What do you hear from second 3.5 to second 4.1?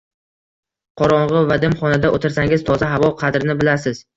bilasiz.